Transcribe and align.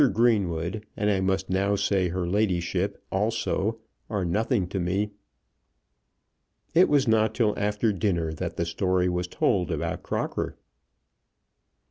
Greenwood, 0.11 0.83
and 0.97 1.11
I 1.11 1.19
must 1.19 1.51
now 1.51 1.75
say 1.75 2.07
her 2.07 2.25
ladyship 2.27 2.99
also, 3.11 3.77
are 4.09 4.25
nothing 4.25 4.65
to 4.69 4.79
me." 4.79 5.11
It 6.73 6.89
was 6.89 7.07
not 7.07 7.35
till 7.35 7.53
after 7.55 7.93
dinner 7.93 8.33
that 8.33 8.55
the 8.57 8.65
story 8.65 9.09
was 9.09 9.27
told 9.27 9.69
about 9.69 10.01
Crocker. 10.01 10.55